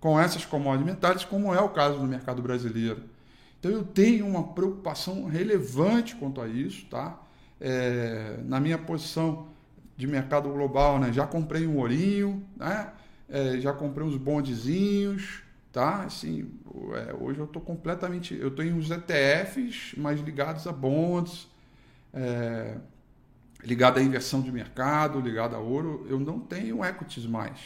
com 0.00 0.18
essas 0.18 0.44
commodities 0.44 0.86
metálicas, 0.86 1.24
como 1.24 1.54
é 1.54 1.60
o 1.60 1.68
caso 1.68 1.98
do 1.98 2.04
mercado 2.04 2.42
brasileiro. 2.42 3.02
Então 3.58 3.70
eu 3.70 3.84
tenho 3.84 4.26
uma 4.26 4.42
preocupação 4.42 5.26
relevante 5.26 6.14
quanto 6.16 6.40
a 6.40 6.48
isso, 6.48 6.86
tá? 6.86 7.20
É, 7.60 8.36
na 8.44 8.60
minha 8.60 8.78
posição 8.78 9.48
de 9.96 10.06
mercado 10.06 10.48
global, 10.50 10.98
né? 10.98 11.12
Já 11.12 11.26
comprei 11.26 11.66
um 11.66 11.78
ourinho, 11.78 12.44
né? 12.56 12.92
É, 13.28 13.58
já 13.58 13.72
comprei 13.72 14.06
uns 14.06 14.16
bondezinhos, 14.16 15.42
tá? 15.76 16.04
Assim, 16.04 16.50
é, 16.94 17.14
hoje 17.20 17.38
eu 17.38 17.44
estou 17.44 17.60
completamente, 17.60 18.34
eu 18.34 18.50
tenho 18.50 18.74
uns 18.76 18.90
ETFs 18.90 19.94
mais 19.98 20.18
ligados 20.22 20.66
a 20.66 20.72
bonds, 20.72 21.46
é, 22.14 22.78
ligado 23.62 23.98
à 23.98 24.02
inversão 24.02 24.40
de 24.40 24.50
mercado, 24.50 25.20
ligado 25.20 25.54
a 25.54 25.58
ouro. 25.58 26.06
Eu 26.08 26.18
não 26.18 26.40
tenho 26.40 26.82
equities 26.82 27.26
mais. 27.26 27.60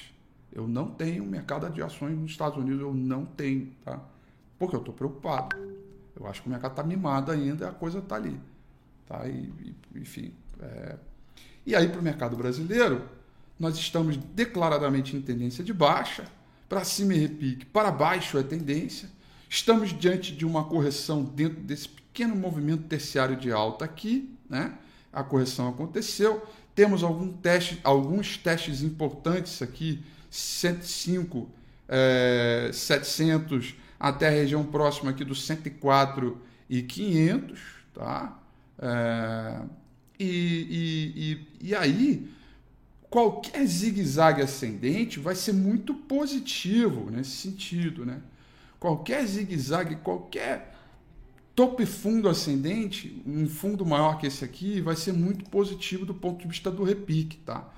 Eu 0.52 0.67
não 0.67 0.90
tenho 0.90 1.25
mercado 1.25 1.71
de 1.71 1.81
ações 1.81 2.19
nos 2.19 2.33
Estados 2.33 2.59
Unidos, 2.59 2.81
eu 2.81 2.93
não 2.93 3.25
tenho, 3.25 3.73
tá? 3.85 4.00
Porque 4.59 4.75
eu 4.75 4.81
estou 4.81 4.93
preocupado. 4.93 5.57
Eu 6.19 6.26
acho 6.26 6.43
que 6.43 6.49
o 6.49 6.50
mercado 6.50 6.73
está 6.73 6.83
mimado 6.83 7.31
ainda, 7.31 7.69
a 7.69 7.73
coisa 7.73 8.00
está 8.00 8.17
ali, 8.17 8.40
tá? 9.07 9.25
E, 9.29 9.52
e 9.95 10.00
enfim. 10.00 10.35
É... 10.59 10.96
E 11.64 11.77
aí 11.77 11.88
para 11.88 12.01
o 12.01 12.03
mercado 12.03 12.37
brasileiro, 12.37 13.05
nós 13.57 13.79
estamos 13.79 14.16
declaradamente 14.16 15.16
em 15.16 15.23
tendência 15.23 15.62
de 15.62 15.73
baixa, 15.73 16.25
para 16.70 16.85
cima 16.85 17.14
é 17.14 17.16
repique, 17.16 17.66
para 17.66 17.90
baixo 17.90 18.38
é 18.38 18.44
tendência. 18.44 19.11
Estamos 19.48 19.92
diante 19.92 20.33
de 20.33 20.46
uma 20.46 20.62
correção 20.62 21.24
dentro 21.24 21.61
desse 21.61 21.88
pequeno 21.88 22.37
movimento 22.37 22.85
terciário 22.85 23.35
de 23.35 23.50
alta 23.50 23.85
aqui, 23.85 24.33
né? 24.48 24.78
A 25.12 25.24
correção 25.24 25.68
aconteceu. 25.68 26.46
Temos 26.72 27.02
algum 27.02 27.33
teste, 27.33 27.80
alguns 27.83 28.37
testes 28.37 28.83
importantes 28.83 29.61
aqui 29.61 30.00
105, 30.30 31.50
é, 31.88 32.70
700 32.72 33.74
até 33.98 34.28
a 34.28 34.30
região 34.30 34.64
próxima 34.64 35.11
aqui 35.11 35.24
dos 35.24 35.44
104 35.44 36.40
e 36.68 36.83
500, 36.83 37.61
tá? 37.92 38.38
É, 38.78 39.61
e, 40.20 40.24
e, 40.30 41.66
e, 41.66 41.68
e 41.70 41.74
aí, 41.74 42.30
qualquer 43.11 43.66
zigue-zague 43.66 44.40
ascendente 44.40 45.18
vai 45.18 45.35
ser 45.35 45.53
muito 45.53 45.92
positivo 45.92 47.11
nesse 47.11 47.33
sentido, 47.33 48.07
né? 48.07 48.20
Qualquer 48.79 49.27
zigue-zague, 49.27 49.96
qualquer 49.96 50.75
topo 51.55 51.83
e 51.83 51.87
fundo 51.87 52.29
ascendente, 52.29 53.20
um 53.27 53.46
fundo 53.49 53.85
maior 53.85 54.16
que 54.18 54.29
esse 54.29 54.44
aqui, 54.44 54.81
vai 54.81 54.94
ser 54.94 55.12
muito 55.12 55.44
positivo 55.51 56.07
do 56.07 56.14
ponto 56.14 56.40
de 56.40 56.49
vista 56.49 56.70
do 56.70 56.85
repique, 56.85 57.38
tá? 57.38 57.68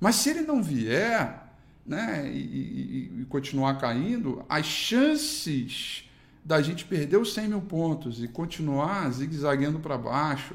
Mas 0.00 0.16
se 0.16 0.30
ele 0.30 0.42
não 0.42 0.62
vier, 0.62 1.48
né, 1.86 2.28
e, 2.30 2.38
e, 2.38 3.20
e, 3.20 3.24
continuar 3.26 3.78
caindo, 3.78 4.44
as 4.48 4.66
chances 4.66 6.04
da 6.44 6.60
gente 6.60 6.84
perder 6.84 7.16
os 7.16 7.32
100 7.32 7.48
mil 7.48 7.60
pontos 7.60 8.22
e 8.22 8.28
continuar 8.28 9.10
zigue-zagueando 9.10 9.78
para 9.78 9.96
baixo 9.96 10.54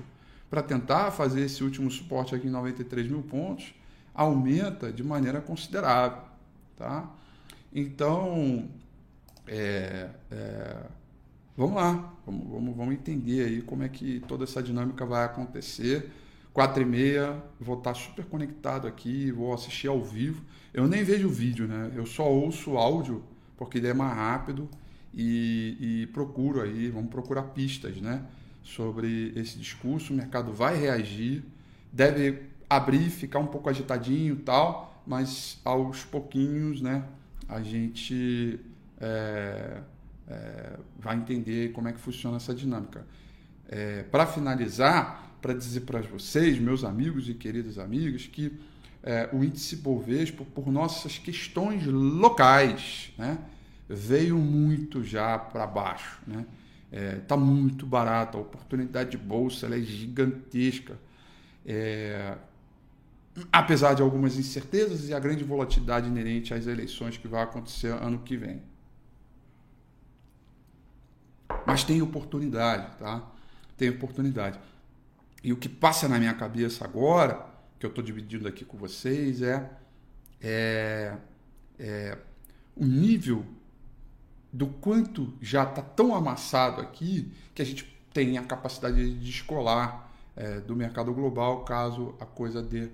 para 0.49 0.61
tentar 0.61 1.11
fazer 1.11 1.41
esse 1.41 1.63
último 1.63 1.89
suporte 1.89 2.35
aqui 2.35 2.47
em 2.47 2.51
93 2.51 3.07
mil 3.07 3.21
pontos 3.21 3.73
aumenta 4.15 4.91
de 4.91 5.03
maneira 5.03 5.41
considerável, 5.41 6.23
tá? 6.77 7.11
Então, 7.73 8.69
é, 9.45 10.09
é, 10.31 10.83
vamos 11.57 11.75
lá, 11.75 12.13
vamos, 12.25 12.47
vamos, 12.47 12.75
vamos 12.77 12.93
entender 12.93 13.45
aí 13.45 13.61
como 13.61 13.83
é 13.83 13.89
que 13.89 14.21
toda 14.21 14.45
essa 14.45 14.63
dinâmica 14.63 15.05
vai 15.05 15.25
acontecer. 15.25 16.09
Quatro 16.53 16.81
e 16.81 16.85
meia, 16.85 17.43
vou 17.59 17.77
estar 17.77 17.93
super 17.93 18.23
conectado 18.25 18.87
aqui, 18.87 19.29
vou 19.29 19.53
assistir 19.53 19.89
ao 19.89 20.01
vivo. 20.01 20.41
Eu 20.73 20.87
nem 20.87 21.03
vejo 21.03 21.27
o 21.27 21.31
vídeo, 21.31 21.67
né? 21.67 21.91
Eu 21.93 22.05
só 22.05 22.31
ouço 22.31 22.71
o 22.71 22.77
áudio, 22.77 23.21
porque 23.57 23.77
ele 23.77 23.87
é 23.87 23.93
mais 23.93 24.15
rápido 24.15 24.69
e, 25.13 25.77
e 25.79 26.07
procuro 26.07 26.61
aí, 26.61 26.89
vamos 26.89 27.09
procurar 27.09 27.43
pistas, 27.43 27.97
né? 27.97 28.23
Sobre 28.63 29.33
esse 29.35 29.59
discurso, 29.59 30.13
o 30.13 30.15
mercado 30.15 30.53
vai 30.53 30.77
reagir, 30.77 31.43
deve 31.91 32.54
abrir, 32.69 33.09
ficar 33.09 33.39
um 33.39 33.47
pouco 33.47 33.69
agitadinho 33.69 34.37
tal, 34.37 35.01
mas 35.05 35.59
aos 35.63 36.03
pouquinhos, 36.03 36.81
né? 36.81 37.03
A 37.47 37.61
gente 37.61 38.59
é, 38.99 39.81
é, 40.27 40.79
vai 40.99 41.15
entender 41.15 41.71
como 41.71 41.87
é 41.87 41.93
que 41.93 41.99
funciona 41.99 42.37
essa 42.37 42.53
dinâmica. 42.53 43.05
É, 43.67 44.03
para 44.03 44.25
finalizar, 44.25 45.37
para 45.41 45.53
dizer 45.53 45.81
para 45.81 46.01
vocês, 46.01 46.59
meus 46.59 46.83
amigos 46.83 47.29
e 47.29 47.33
queridas 47.33 47.77
amigas, 47.77 48.25
que 48.25 48.51
é, 49.03 49.29
o 49.31 49.43
índice 49.43 49.75
Bovespa, 49.75 50.43
por 50.43 50.71
nossas 50.71 51.19
questões 51.19 51.85
locais, 51.85 53.13
né, 53.17 53.37
veio 53.87 54.37
muito 54.37 55.03
já 55.03 55.37
para 55.37 55.67
baixo. 55.67 56.19
Está 56.27 56.37
né? 56.39 56.45
é, 56.91 57.15
tá 57.27 57.37
muito 57.37 57.85
barato, 57.85 58.37
a 58.37 58.41
oportunidade 58.41 59.11
de 59.11 59.17
bolsa 59.17 59.67
é 59.67 59.79
gigantesca. 59.79 60.97
É, 61.63 62.35
apesar 63.51 63.93
de 63.93 64.01
algumas 64.01 64.37
incertezas 64.37 65.09
e 65.09 65.13
a 65.13 65.19
grande 65.19 65.43
volatilidade 65.43 66.07
inerente 66.07 66.53
às 66.53 66.67
eleições 66.67 67.17
que 67.17 67.27
vai 67.27 67.43
acontecer 67.43 67.91
ano 67.91 68.19
que 68.19 68.37
vem. 68.37 68.61
Mas 71.65 71.83
tem 71.83 72.01
oportunidade, 72.01 72.97
tá? 72.97 73.23
Tem 73.77 73.89
oportunidade. 73.89 74.59
E 75.43 75.51
o 75.51 75.57
que 75.57 75.67
passa 75.67 76.07
na 76.07 76.17
minha 76.17 76.33
cabeça 76.33 76.85
agora, 76.85 77.45
que 77.77 77.85
eu 77.85 77.89
estou 77.89 78.03
dividindo 78.03 78.47
aqui 78.47 78.63
com 78.63 78.77
vocês, 78.77 79.41
é, 79.41 79.69
é, 80.41 81.17
é 81.77 82.17
o 82.75 82.85
nível 82.85 83.45
do 84.51 84.67
quanto 84.67 85.33
já 85.41 85.63
está 85.63 85.81
tão 85.81 86.15
amassado 86.15 86.81
aqui 86.81 87.31
que 87.53 87.61
a 87.61 87.65
gente 87.65 87.83
tem 88.13 88.37
a 88.37 88.43
capacidade 88.43 88.95
de 88.95 89.19
descolar 89.19 90.09
é, 90.35 90.61
do 90.61 90.75
mercado 90.75 91.13
global 91.13 91.65
caso 91.65 92.15
a 92.19 92.25
coisa 92.25 92.61
dê 92.63 92.89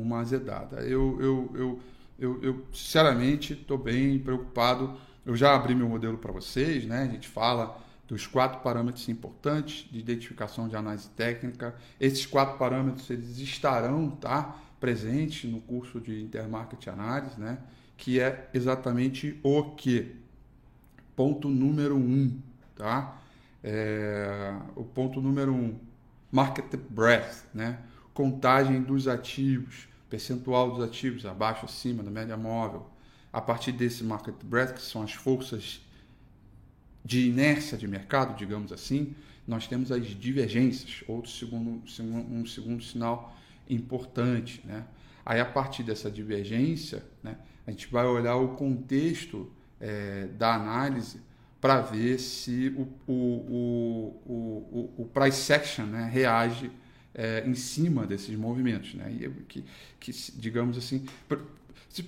uma 0.00 0.20
azedada. 0.20 0.80
Eu, 0.80 1.18
eu, 1.20 1.50
eu, 1.54 1.80
eu, 2.18 2.42
eu 2.42 2.66
sinceramente, 2.72 3.52
estou 3.52 3.78
bem 3.78 4.18
preocupado. 4.18 4.96
Eu 5.24 5.36
já 5.36 5.54
abri 5.54 5.74
meu 5.74 5.88
modelo 5.88 6.18
para 6.18 6.32
vocês, 6.32 6.84
né? 6.84 7.02
A 7.02 7.12
gente 7.12 7.28
fala 7.28 7.80
dos 8.08 8.26
quatro 8.26 8.60
parâmetros 8.60 9.08
importantes 9.08 9.88
de 9.90 9.98
identificação 9.98 10.68
de 10.68 10.76
análise 10.76 11.08
técnica. 11.10 11.74
Esses 12.00 12.26
quatro 12.26 12.58
parâmetros 12.58 13.08
eles 13.08 13.38
estarão 13.38 14.10
tá, 14.10 14.56
presentes 14.78 15.50
no 15.50 15.60
curso 15.60 16.00
de 16.00 16.20
Intermarket 16.20 16.88
Análise, 16.88 17.40
né, 17.40 17.58
que 17.96 18.18
é 18.18 18.50
exatamente 18.52 19.38
o 19.42 19.62
que? 19.76 20.16
Ponto 21.14 21.48
número 21.48 21.96
um, 21.96 22.36
tá? 22.74 23.16
É, 23.62 24.52
o 24.74 24.82
ponto 24.82 25.20
número 25.20 25.54
um, 25.54 25.78
market 26.32 26.74
breadth, 26.90 27.44
né? 27.54 27.78
Contagem 28.14 28.82
dos 28.82 29.08
ativos, 29.08 29.88
percentual 30.08 30.72
dos 30.72 30.84
ativos, 30.84 31.24
abaixo, 31.24 31.64
acima 31.64 32.02
da 32.02 32.10
média 32.10 32.36
móvel. 32.36 32.90
A 33.32 33.40
partir 33.40 33.72
desse 33.72 34.04
market 34.04 34.34
breadth, 34.44 34.74
que 34.74 34.82
são 34.82 35.02
as 35.02 35.12
forças 35.12 35.80
de 37.04 37.26
inércia 37.28 37.76
de 37.78 37.88
mercado, 37.88 38.36
digamos 38.36 38.72
assim, 38.72 39.14
nós 39.46 39.66
temos 39.66 39.90
as 39.90 40.06
divergências, 40.06 41.02
outro 41.08 41.30
segundo, 41.30 41.82
um 42.00 42.46
segundo 42.46 42.82
sinal 42.82 43.34
importante. 43.68 44.60
Né? 44.64 44.84
Aí, 45.24 45.40
a 45.40 45.44
partir 45.44 45.82
dessa 45.82 46.10
divergência, 46.10 47.02
né, 47.22 47.36
a 47.66 47.70
gente 47.70 47.88
vai 47.88 48.06
olhar 48.06 48.36
o 48.36 48.48
contexto 48.56 49.50
é, 49.80 50.26
da 50.38 50.54
análise 50.54 51.20
para 51.60 51.80
ver 51.80 52.18
se 52.18 52.68
o, 52.76 52.82
o, 53.10 53.14
o, 53.14 54.22
o, 54.26 55.02
o 55.02 55.10
price 55.12 55.52
action 55.52 55.86
né, 55.86 56.08
reage 56.12 56.70
é, 57.14 57.44
em 57.46 57.54
cima 57.54 58.06
desses 58.06 58.36
movimentos. 58.36 58.94
Né? 58.94 59.12
E 59.12 59.30
que, 59.44 59.64
que, 59.98 60.12
digamos 60.36 60.76
assim, 60.78 61.06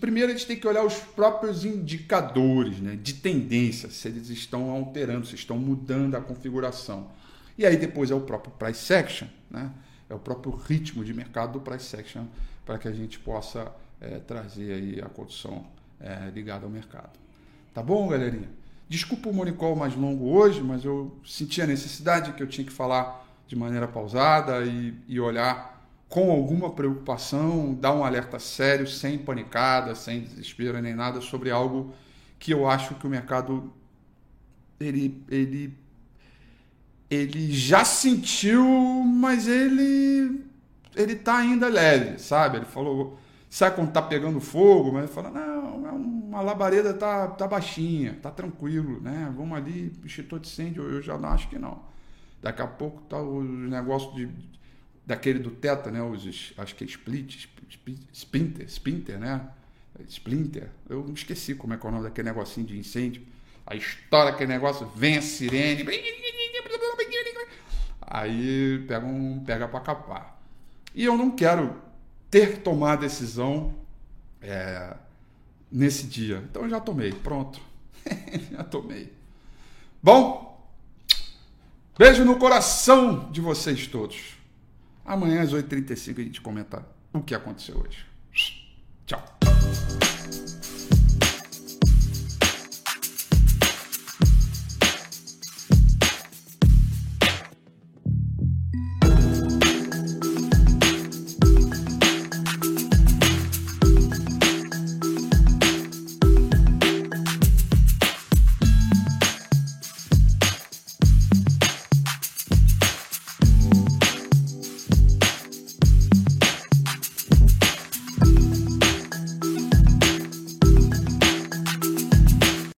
Primeiro, 0.01 0.31
a 0.31 0.35
gente 0.35 0.47
tem 0.47 0.57
que 0.57 0.67
olhar 0.67 0.83
os 0.83 0.95
próprios 0.95 1.63
indicadores 1.63 2.81
né, 2.81 2.97
de 2.97 3.13
tendência, 3.13 3.91
se 3.91 4.09
eles 4.09 4.31
estão 4.31 4.71
alterando, 4.71 5.27
se 5.27 5.35
estão 5.35 5.59
mudando 5.59 6.15
a 6.15 6.23
configuração. 6.23 7.11
E 7.59 7.67
aí, 7.67 7.77
depois, 7.77 8.11
é 8.11 8.15
o 8.15 8.21
próprio 8.23 8.51
price 8.53 8.95
action, 8.95 9.29
né? 9.51 9.71
é 10.09 10.15
o 10.15 10.19
próprio 10.19 10.55
ritmo 10.55 11.05
de 11.05 11.13
mercado 11.13 11.53
do 11.53 11.61
price 11.61 11.95
action, 11.95 12.25
para 12.65 12.79
que 12.79 12.89
a 12.89 12.93
gente 12.93 13.19
possa 13.19 13.71
é, 14.01 14.19
trazer 14.21 14.73
aí 14.73 15.03
a 15.03 15.09
condição 15.09 15.67
é, 16.01 16.31
ligada 16.35 16.65
ao 16.65 16.71
mercado. 16.71 17.11
Tá 17.75 17.83
bom, 17.83 18.09
galerinha? 18.09 18.49
Desculpa 18.89 19.29
o 19.29 19.35
monicol 19.35 19.77
mais 19.77 19.95
longo 19.95 20.31
hoje, 20.31 20.63
mas 20.63 20.85
eu 20.85 21.15
senti 21.27 21.61
a 21.61 21.67
necessidade 21.67 22.33
que 22.33 22.43
eu 22.43 22.47
tinha 22.47 22.67
que 22.67 22.73
falar 22.73 23.24
de 23.47 23.57
maneira 23.57 23.87
pausada 23.87 24.65
e, 24.65 24.95
e 25.07 25.21
olhar 25.21 25.75
com 26.09 26.31
alguma 26.31 26.71
preocupação, 26.71 27.75
dar 27.75 27.93
um 27.93 28.05
alerta 28.05 28.39
sério, 28.39 28.87
sem 28.87 29.19
panicada, 29.19 29.95
sem 29.95 30.21
desespero 30.21 30.81
nem 30.81 30.95
nada 30.95 31.21
sobre 31.21 31.51
algo 31.51 31.93
que 32.39 32.53
eu 32.53 32.69
acho 32.69 32.95
que 32.97 33.07
o 33.07 33.11
mercado 33.11 33.73
ele 34.79 35.23
ele 35.29 35.77
ele 37.11 37.53
já 37.53 37.85
sentiu, 37.85 38.65
mas 38.65 39.47
ele 39.49 40.45
ele 40.97 41.17
tá 41.17 41.39
ainda 41.39 41.69
leve, 41.69 42.19
sabe? 42.19 42.59
Ele 42.59 42.67
falou 42.67 43.19
Sabe 43.55 43.77
quando 43.77 43.93
tá 43.93 44.03
pegando 44.03 44.41
fogo, 44.41 44.91
mas 44.93 45.09
fala, 45.11 45.31
não, 45.31 45.87
é 45.87 45.93
uma 45.93 46.41
labareda 46.41 46.93
tá, 46.93 47.29
tá 47.29 47.47
baixinha, 47.47 48.19
tá 48.21 48.29
tranquilo, 48.29 49.01
né? 49.01 49.33
Vamos 49.37 49.57
ali, 49.57 49.93
extintor 50.05 50.41
de 50.41 50.49
incêndio, 50.49 50.83
eu 50.83 51.01
já 51.01 51.17
não 51.17 51.29
acho 51.29 51.49
que 51.49 51.57
não. 51.57 51.81
Daqui 52.45 52.61
a 52.61 52.67
pouco 52.67 53.01
tá 53.09 53.17
o 53.17 53.43
negócio 53.43 54.15
de, 54.15 54.29
daquele 55.07 55.39
do 55.39 55.51
teto, 55.51 55.91
né? 55.91 56.03
Os, 56.03 56.53
acho 56.59 56.75
que 56.75 56.85
é 56.85 56.87
split, 56.87 57.49
splinter, 58.13 58.67
splinter, 58.67 59.19
né? 59.19 59.49
Splinter. 60.07 60.69
Eu 60.87 61.03
me 61.05 61.15
esqueci 61.15 61.55
como 61.55 61.73
é 61.73 61.79
que 61.79 61.87
é 61.87 61.89
o 61.89 61.93
nome 61.93 62.05
daquele 62.05 62.29
negocinho 62.29 62.67
de 62.67 62.79
incêndio. 62.79 63.23
Aí 63.67 63.79
estoura 63.79 64.29
aquele 64.29 64.53
negócio, 64.53 64.87
vem 64.89 65.17
a 65.17 65.23
sirene. 65.23 65.87
Aí 68.03 68.85
pega, 68.87 69.07
um, 69.07 69.43
pega 69.43 69.67
para 69.67 69.81
capar. 69.81 70.39
E 70.95 71.03
eu 71.03 71.17
não 71.17 71.31
quero 71.31 71.75
ter 72.31 72.57
que 72.57 72.61
tomar 72.61 72.93
a 72.93 72.97
decisão 72.97 73.75
é, 74.43 74.95
nesse 75.73 76.07
dia. 76.07 76.45
Então 76.51 76.65
eu 76.65 76.69
já 76.69 76.79
tomei, 76.79 77.11
pronto. 77.11 77.59
já 78.53 78.63
tomei. 78.65 79.11
Bom, 80.03 80.44
beijo 81.97 82.25
no 82.25 82.37
coração 82.37 83.31
de 83.31 83.41
vocês 83.41 83.87
todos. 83.87 84.37
Amanhã 85.05 85.43
às 85.43 85.53
8h35 85.53 86.19
a 86.19 86.23
gente 86.23 86.41
comenta 86.41 86.87
o 87.13 87.21
que 87.21 87.35
aconteceu 87.35 87.77
hoje. 87.79 88.07
Tchau. 89.07 89.34